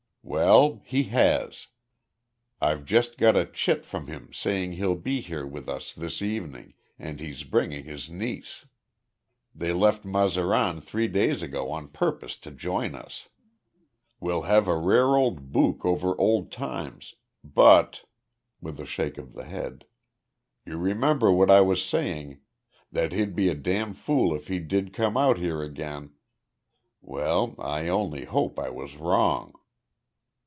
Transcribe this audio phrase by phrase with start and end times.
[0.23, 1.67] "Well, he has.
[2.61, 6.75] I've just got a `chit' from him saying he'll be here with us this evening,
[6.99, 8.67] and he's bringing his niece.
[9.53, 13.29] They left Mazaran three days ago on purpose to join us.
[14.19, 18.05] We'll have a rare old bukh, over old times, but,"
[18.61, 19.85] with a shake of the head
[20.65, 22.39] "you remember what I was saying
[22.91, 26.11] that he'd be a damn fool if he did come out here again.
[27.01, 29.53] Well, I only hope I was wrong."